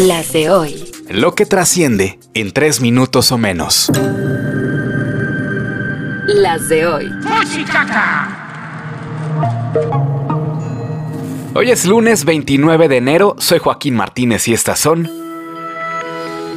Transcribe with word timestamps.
Las 0.00 0.32
de 0.32 0.48
hoy. 0.48 0.90
Lo 1.10 1.34
que 1.34 1.44
trasciende 1.44 2.18
en 2.32 2.52
tres 2.52 2.80
minutos 2.80 3.32
o 3.32 3.36
menos. 3.36 3.92
Las 6.26 6.70
de 6.70 6.86
hoy. 6.86 7.12
Hoy 11.52 11.70
es 11.70 11.84
lunes 11.84 12.24
29 12.24 12.88
de 12.88 12.96
enero, 12.96 13.36
soy 13.38 13.58
Joaquín 13.58 13.94
Martínez 13.94 14.48
y 14.48 14.54
estas 14.54 14.80
son 14.80 15.06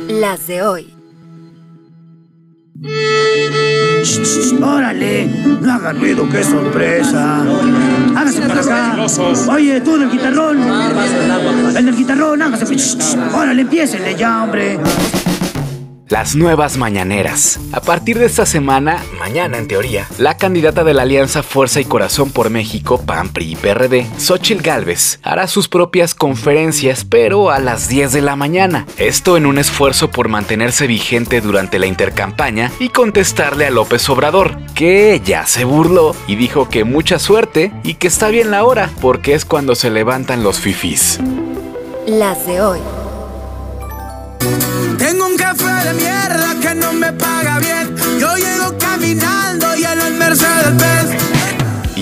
Las 0.08 0.48
de 0.48 0.62
hoy. 0.62 0.94
¡Órale! 4.62 5.26
No 5.62 5.74
hagan 5.74 6.00
ruido, 6.00 6.30
qué 6.30 6.46
sorpresa. 6.46 7.42
Hágase 8.16 8.42
para 8.48 8.63
Oye, 9.50 9.82
tú 9.82 9.98
del 9.98 10.10
guitarrón. 10.10 10.62
El 11.76 11.86
del 11.86 11.96
guitarrón, 11.96 12.42
hágase. 12.42 12.76
Órale, 13.34 13.62
empiécenle 13.62 14.16
ya, 14.16 14.44
hombre. 14.44 14.80
Las 16.14 16.36
nuevas 16.36 16.78
mañaneras. 16.78 17.60
A 17.72 17.82
partir 17.82 18.20
de 18.20 18.28
esta 18.28 18.46
semana, 18.46 19.04
mañana 19.18 19.58
en 19.58 19.68
teoría, 19.68 20.08
la 20.20 20.38
candidata 20.38 20.84
de 20.84 20.94
la 20.94 21.02
Alianza 21.02 21.42
Fuerza 21.42 21.82
y 21.82 21.86
Corazón 21.86 22.30
por 22.30 22.52
México, 22.52 23.02
PAN, 23.04 23.30
PRI 23.30 23.54
y 23.54 23.56
PRD, 23.56 24.06
Xochil 24.20 24.62
Gálvez, 24.62 25.20
hará 25.24 25.48
sus 25.48 25.68
propias 25.68 26.14
conferencias, 26.14 27.04
pero 27.04 27.50
a 27.50 27.58
las 27.58 27.88
10 27.88 28.12
de 28.12 28.22
la 28.22 28.36
mañana. 28.36 28.86
Esto 28.98 29.38
en 29.38 29.48
un 29.48 29.58
esfuerzo 29.58 30.12
por 30.12 30.30
mantenerse 30.30 30.86
vigente 30.86 31.42
durante 31.42 31.80
la 31.80 31.88
intercampaña 31.88 32.72
y 32.78 32.90
contestarle 32.90 33.66
a 33.66 33.72
López 33.72 34.08
Obrador, 34.08 34.56
que 34.76 35.20
ya 35.26 35.48
se 35.48 35.64
burló 35.64 36.16
y 36.28 36.36
dijo 36.36 36.70
que 36.70 36.84
mucha 36.84 37.18
suerte 37.18 37.72
y 37.82 37.96
que 37.96 38.06
está 38.06 38.28
bien 38.28 38.52
la 38.52 38.66
hora, 38.66 38.92
porque 39.02 39.34
es 39.34 39.46
cuando 39.46 39.74
se 39.74 39.90
levantan 39.90 40.44
los 40.44 40.60
fifís. 40.60 41.20
Las 42.06 42.46
de 42.46 42.62
hoy. 42.62 43.03
De 45.84 45.94
mierda 45.94 46.33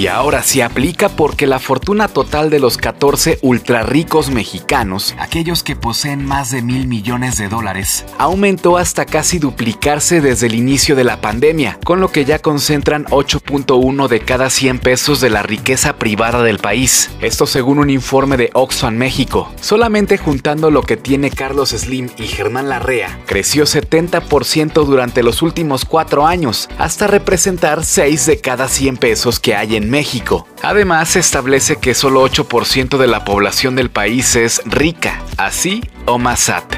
Y 0.01 0.07
ahora 0.07 0.41
se 0.41 0.63
aplica 0.63 1.09
porque 1.09 1.45
la 1.45 1.59
fortuna 1.59 2.07
total 2.07 2.49
de 2.49 2.57
los 2.57 2.77
14 2.77 3.37
ultra 3.43 3.83
ricos 3.83 4.31
mexicanos, 4.31 5.13
aquellos 5.19 5.61
que 5.61 5.75
poseen 5.75 6.25
más 6.25 6.49
de 6.49 6.63
mil 6.63 6.87
millones 6.87 7.37
de 7.37 7.49
dólares, 7.49 8.03
aumentó 8.17 8.77
hasta 8.77 9.05
casi 9.05 9.37
duplicarse 9.37 10.19
desde 10.19 10.47
el 10.47 10.55
inicio 10.55 10.95
de 10.95 11.03
la 11.03 11.21
pandemia, 11.21 11.77
con 11.85 11.99
lo 11.99 12.11
que 12.11 12.25
ya 12.25 12.39
concentran 12.39 13.05
8.1 13.11 14.07
de 14.07 14.21
cada 14.21 14.49
100 14.49 14.79
pesos 14.79 15.21
de 15.21 15.29
la 15.29 15.43
riqueza 15.43 15.97
privada 15.97 16.41
del 16.41 16.57
país. 16.57 17.11
Esto 17.21 17.45
según 17.45 17.77
un 17.77 17.91
informe 17.91 18.37
de 18.37 18.49
Oxfam 18.53 18.95
México. 18.95 19.51
Solamente 19.61 20.17
juntando 20.17 20.71
lo 20.71 20.81
que 20.81 20.97
tiene 20.97 21.29
Carlos 21.29 21.69
Slim 21.69 22.09
y 22.17 22.23
Germán 22.23 22.69
Larrea, 22.69 23.19
creció 23.27 23.65
70% 23.65 24.83
durante 24.83 25.21
los 25.21 25.43
últimos 25.43 25.85
cuatro 25.85 26.25
años, 26.25 26.69
hasta 26.79 27.05
representar 27.05 27.85
6 27.85 28.25
de 28.25 28.41
cada 28.41 28.67
100 28.67 28.97
pesos 28.97 29.39
que 29.39 29.53
hay 29.53 29.75
en 29.75 29.90
México. 29.91 30.47
Además, 30.63 31.09
se 31.09 31.19
establece 31.19 31.75
que 31.75 31.93
solo 31.93 32.25
8% 32.25 32.97
de 32.97 33.07
la 33.07 33.25
población 33.25 33.75
del 33.75 33.91
país 33.91 34.35
es 34.35 34.61
rica, 34.65 35.21
así 35.37 35.83
o 36.05 36.17
más 36.17 36.39
SAT. 36.39 36.75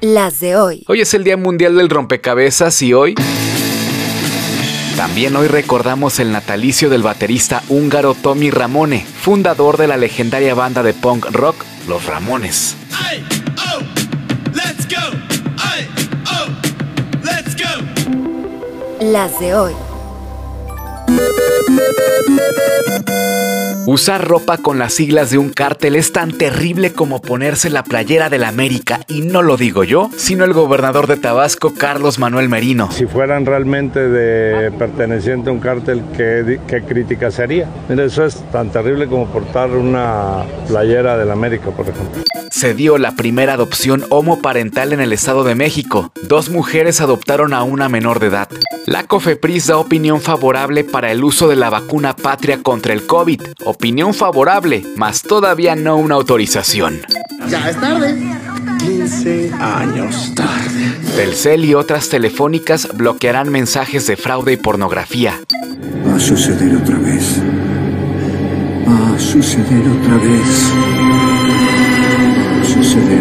Las 0.00 0.40
de 0.40 0.56
hoy. 0.56 0.84
Hoy 0.88 1.00
es 1.00 1.14
el 1.14 1.22
Día 1.22 1.36
Mundial 1.36 1.76
del 1.76 1.88
Rompecabezas 1.88 2.82
y 2.82 2.92
hoy... 2.92 3.14
También 4.96 5.34
hoy 5.36 5.48
recordamos 5.48 6.18
el 6.18 6.32
natalicio 6.32 6.90
del 6.90 7.02
baterista 7.02 7.62
húngaro 7.68 8.14
Tommy 8.14 8.50
Ramone, 8.50 9.06
fundador 9.06 9.78
de 9.78 9.86
la 9.86 9.96
legendaria 9.96 10.54
banda 10.54 10.82
de 10.82 10.92
punk 10.92 11.26
rock 11.30 11.64
Los 11.88 12.04
Ramones. 12.04 12.76
Ay, 12.92 13.24
oh, 13.72 13.80
let's 14.52 14.86
go. 14.86 15.16
Ay, 15.58 15.88
oh, 16.26 16.48
let's 17.24 17.56
go. 17.56 19.00
Las 19.00 19.40
de 19.40 19.54
hoy. 19.54 19.91
Thank 21.74 23.08
you. 23.08 23.51
Usar 23.86 24.28
ropa 24.28 24.58
con 24.58 24.78
las 24.78 24.94
siglas 24.94 25.30
de 25.30 25.38
un 25.38 25.50
cártel 25.50 25.96
es 25.96 26.12
tan 26.12 26.30
terrible 26.30 26.92
como 26.92 27.20
ponerse 27.20 27.68
la 27.68 27.82
playera 27.82 28.30
de 28.30 28.38
la 28.38 28.46
América, 28.46 29.00
y 29.08 29.22
no 29.22 29.42
lo 29.42 29.56
digo 29.56 29.82
yo, 29.82 30.08
sino 30.16 30.44
el 30.44 30.52
gobernador 30.52 31.08
de 31.08 31.16
Tabasco, 31.16 31.74
Carlos 31.74 32.20
Manuel 32.20 32.48
Merino. 32.48 32.92
Si 32.92 33.06
fueran 33.06 33.44
realmente 33.44 34.08
de 34.08 34.70
perteneciente 34.70 35.50
a 35.50 35.52
un 35.52 35.58
cártel, 35.58 36.00
¿qué, 36.16 36.60
qué 36.68 36.82
crítica 36.82 37.32
sería? 37.32 37.68
Mira, 37.88 38.04
eso 38.04 38.24
es 38.24 38.36
tan 38.52 38.70
terrible 38.70 39.08
como 39.08 39.26
portar 39.26 39.70
una 39.70 40.44
playera 40.68 41.18
de 41.18 41.24
la 41.24 41.32
América, 41.32 41.70
por 41.70 41.88
ejemplo. 41.88 42.22
Se 42.50 42.74
dio 42.74 42.98
la 42.98 43.12
primera 43.16 43.54
adopción 43.54 44.04
homoparental 44.10 44.92
en 44.92 45.00
el 45.00 45.12
Estado 45.12 45.42
de 45.42 45.56
México. 45.56 46.12
Dos 46.22 46.50
mujeres 46.50 47.00
adoptaron 47.00 47.54
a 47.54 47.64
una 47.64 47.88
menor 47.88 48.20
de 48.20 48.28
edad. 48.28 48.48
La 48.86 49.04
COFEPRIS 49.04 49.68
da 49.68 49.78
opinión 49.78 50.20
favorable 50.20 50.84
para 50.84 51.10
el 51.10 51.24
uso 51.24 51.48
de 51.48 51.56
la 51.56 51.70
vacuna 51.70 52.14
patria 52.14 52.62
contra 52.62 52.92
el 52.92 53.06
COVID. 53.06 53.40
Opinión 53.72 54.12
favorable, 54.12 54.84
mas 54.96 55.22
todavía 55.22 55.74
no 55.74 55.96
una 55.96 56.14
autorización. 56.14 57.00
Ya 57.48 57.70
es 57.70 57.80
tarde. 57.80 58.14
15 58.78 59.50
años 59.58 60.34
tarde. 60.34 60.92
Telcel 61.16 61.64
y 61.64 61.72
otras 61.72 62.10
telefónicas 62.10 62.88
bloquearán 62.94 63.50
mensajes 63.50 64.06
de 64.06 64.18
fraude 64.18 64.52
y 64.52 64.56
pornografía. 64.58 65.40
Va 66.06 66.16
a 66.16 66.20
suceder 66.20 66.76
otra 66.76 66.98
vez. 66.98 67.40
Va 68.86 69.16
a 69.16 69.18
suceder 69.18 69.88
otra 69.88 70.16
vez. 70.18 70.72
Va 72.44 72.60
a 72.60 72.64
suceder 72.66 72.92
otra 72.92 73.08
vez. 73.08 73.11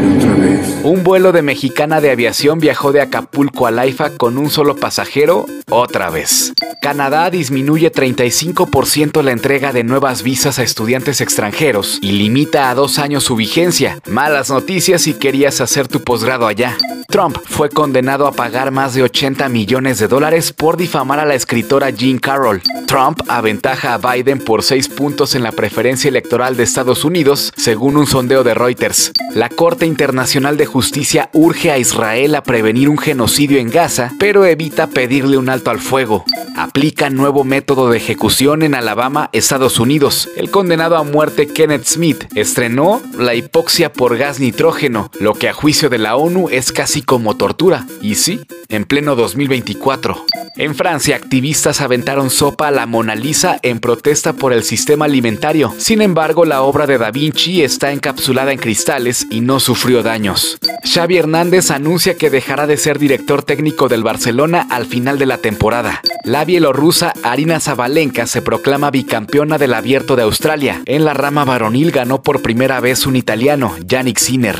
Un 0.84 1.04
vuelo 1.04 1.32
de 1.32 1.44
Mexicana 1.44 2.02
de 2.02 2.10
Aviación 2.10 2.58
viajó 2.60 2.92
de 2.92 3.02
Acapulco 3.02 3.68
a 3.68 3.72
Laifa 3.72 4.18
con 4.18 4.40
un 4.40 4.50
solo 4.50 4.76
pasajero 4.76 5.46
otra 5.70 6.10
vez. 6.10 6.54
Canadá 6.82 7.30
disminuye 7.30 7.92
35% 7.92 9.22
la 9.22 9.32
entrega 9.32 9.72
de 9.72 9.84
nuevas 9.84 10.24
visas 10.24 10.58
a 10.58 10.64
estudiantes 10.64 11.22
extranjeros 11.22 12.00
y 12.02 12.14
limita 12.14 12.72
a 12.72 12.76
dos 12.76 12.98
años 12.98 13.24
su 13.24 13.36
vigencia. 13.36 14.00
Malas 14.10 14.50
noticias 14.50 15.04
si 15.04 15.14
querías 15.14 15.62
hacer 15.62 15.88
tu 15.88 16.02
posgrado 16.02 16.48
allá. 16.48 16.76
Trump 17.08 17.38
fue 17.46 17.70
condenado 17.70 18.26
a 18.26 18.32
pagar 18.32 18.72
más 18.72 18.96
de 18.96 19.04
80 19.04 19.50
millones 19.50 20.00
de 20.00 20.08
dólares 20.08 20.54
por 20.54 20.78
difamar 20.78 21.20
a 21.20 21.26
la 21.26 21.36
escritora 21.36 21.90
Jean 21.92 22.18
Carroll. 22.18 22.64
Trump 22.88 23.22
aventaja 23.28 23.94
a 23.94 23.98
Biden 23.98 24.40
por 24.40 24.64
6 24.64 24.90
puntos 24.90 25.36
en 25.36 25.44
la 25.44 25.52
preferencia 25.52 26.08
electoral 26.08 26.58
de 26.58 26.64
Estados 26.64 27.06
Unidos, 27.06 27.54
según 27.56 27.98
un 27.98 28.08
sondeo 28.08 28.44
de 28.44 28.54
Reuters. 28.54 29.12
La 29.36 29.50
Corte 29.50 29.86
Internacional 29.86 30.58
de 30.58 30.66
Justicia 30.72 31.30
urge 31.34 31.70
a 31.70 31.78
Israel 31.78 32.34
a 32.34 32.44
prevenir 32.44 32.88
un 32.88 32.98
genocidio 32.98 33.60
en 33.60 33.70
Gaza, 33.70 34.14
pero 34.18 34.46
evita 34.46 34.88
pedirle 34.88 35.38
un 35.38 35.50
alto 35.50 35.70
al 35.70 35.80
fuego. 35.80 36.24
Aplica 36.56 37.10
nuevo 37.10 37.44
método 37.44 37.90
de 37.90 37.98
ejecución 37.98 38.64
en 38.64 38.74
Alabama, 38.74 39.30
Estados 39.34 39.80
Unidos. 39.80 40.30
El 40.38 40.50
condenado 40.50 40.96
a 40.96 41.04
muerte 41.04 41.48
Kenneth 41.48 41.86
Smith 41.86 42.24
estrenó 42.36 43.02
la 43.18 43.36
hipoxia 43.36 43.92
por 43.92 44.18
gas 44.18 44.40
nitrógeno, 44.40 45.12
lo 45.20 45.34
que 45.34 45.50
a 45.50 45.54
juicio 45.54 45.90
de 45.90 45.98
la 45.98 46.16
ONU 46.16 46.48
es 46.50 46.72
casi 46.72 47.02
como 47.02 47.36
tortura. 47.36 47.86
Y 48.02 48.16
sí, 48.16 48.40
en 48.72 48.86
pleno 48.86 49.16
2024. 49.16 50.26
En 50.58 50.76
Francia, 50.76 51.16
activistas 51.16 51.82
aventaron 51.82 52.30
sopa 52.30 52.68
a 52.68 52.72
la 52.72 52.86
Mona 52.86 53.16
Lisa 53.16 53.60
en 53.62 53.80
protesta 53.80 54.34
por 54.34 54.54
el 54.54 54.64
sistema 54.64 55.06
alimentario. 55.06 55.74
Sin 55.78 56.02
embargo, 56.02 56.46
la 56.46 56.62
obra 56.62 56.88
de 56.88 56.98
Da 56.98 57.12
Vinci 57.12 57.64
está 57.64 57.92
encapsulada 57.92 58.52
en 58.52 58.60
cristales 58.60 59.28
y 59.30 59.42
no 59.42 59.60
sufrió 59.60 60.04
daños. 60.04 60.58
Xavi 60.84 61.18
Hernández 61.18 61.72
anuncia 61.72 62.16
que 62.16 62.30
dejará 62.30 62.68
de 62.68 62.78
ser 62.78 63.00
director 63.00 63.44
técnico 63.44 63.88
del 63.88 64.04
Barcelona 64.04 64.68
al 64.70 64.86
final 64.86 65.20
de 65.20 65.26
la 65.26 65.38
temporada. 65.38 66.02
La 66.24 66.46
bielorrusa 66.46 67.14
Arina 67.24 67.60
Zabalenka 67.60 68.28
se 68.28 68.42
proclama 68.42 68.92
bicampeona 68.92 69.58
del 69.58 69.74
Abierto 69.74 70.16
de 70.16 70.24
Australia. 70.24 70.82
En 70.86 71.06
la 71.06 71.14
rama 71.14 71.46
varonil 71.46 71.92
ganó 71.92 72.22
por 72.22 72.42
primera 72.42 72.80
vez 72.80 73.06
un 73.06 73.16
italiano, 73.16 73.76
Yannick 73.86 74.18
Sinner. 74.18 74.60